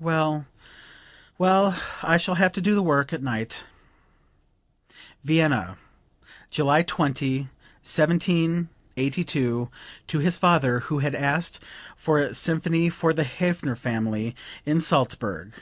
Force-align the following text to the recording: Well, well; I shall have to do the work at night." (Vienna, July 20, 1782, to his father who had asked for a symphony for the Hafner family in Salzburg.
Well, 0.00 0.46
well; 1.38 1.80
I 2.02 2.16
shall 2.18 2.34
have 2.34 2.50
to 2.54 2.60
do 2.60 2.74
the 2.74 2.82
work 2.82 3.12
at 3.12 3.22
night." 3.22 3.66
(Vienna, 5.22 5.78
July 6.50 6.82
20, 6.82 7.38
1782, 7.82 9.70
to 10.08 10.18
his 10.18 10.38
father 10.38 10.80
who 10.80 10.98
had 10.98 11.14
asked 11.14 11.60
for 11.96 12.18
a 12.18 12.34
symphony 12.34 12.90
for 12.90 13.12
the 13.12 13.22
Hafner 13.22 13.76
family 13.76 14.34
in 14.64 14.80
Salzburg. 14.80 15.52